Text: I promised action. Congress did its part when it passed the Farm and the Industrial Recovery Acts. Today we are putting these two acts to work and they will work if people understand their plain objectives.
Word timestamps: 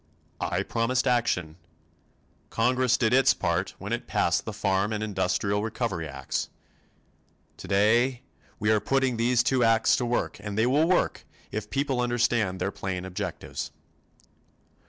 I 0.39 0.63
promised 0.63 1.05
action. 1.05 1.57
Congress 2.49 2.97
did 2.97 3.13
its 3.13 3.35
part 3.35 3.75
when 3.77 3.93
it 3.93 4.07
passed 4.07 4.45
the 4.45 4.51
Farm 4.51 4.91
and 4.91 5.03
the 5.03 5.05
Industrial 5.05 5.61
Recovery 5.61 6.07
Acts. 6.07 6.49
Today 7.55 8.23
we 8.57 8.71
are 8.71 8.79
putting 8.79 9.17
these 9.17 9.43
two 9.43 9.63
acts 9.63 9.95
to 9.97 10.05
work 10.07 10.37
and 10.39 10.57
they 10.57 10.65
will 10.65 10.87
work 10.87 11.23
if 11.51 11.69
people 11.69 12.01
understand 12.01 12.59
their 12.59 12.71
plain 12.71 13.05
objectives. 13.05 13.69